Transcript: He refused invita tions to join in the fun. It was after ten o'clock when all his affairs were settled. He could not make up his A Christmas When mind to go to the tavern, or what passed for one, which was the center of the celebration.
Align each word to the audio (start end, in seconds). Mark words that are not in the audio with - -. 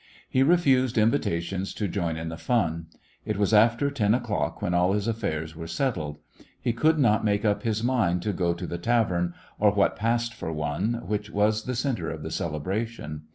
He 0.27 0.41
refused 0.41 0.97
invita 0.97 1.39
tions 1.41 1.75
to 1.75 1.87
join 1.87 2.17
in 2.17 2.29
the 2.29 2.35
fun. 2.35 2.87
It 3.23 3.37
was 3.37 3.53
after 3.53 3.91
ten 3.91 4.15
o'clock 4.15 4.59
when 4.59 4.73
all 4.73 4.93
his 4.93 5.07
affairs 5.07 5.55
were 5.55 5.67
settled. 5.67 6.17
He 6.59 6.73
could 6.73 6.97
not 6.97 7.23
make 7.23 7.45
up 7.45 7.61
his 7.61 7.81
A 7.81 7.83
Christmas 7.83 7.89
When 7.89 7.97
mind 8.09 8.21
to 8.23 8.33
go 8.33 8.53
to 8.55 8.65
the 8.65 8.79
tavern, 8.79 9.35
or 9.59 9.69
what 9.73 9.95
passed 9.95 10.33
for 10.33 10.51
one, 10.51 11.03
which 11.05 11.29
was 11.29 11.65
the 11.65 11.75
center 11.75 12.09
of 12.09 12.23
the 12.23 12.31
celebration. 12.31 13.25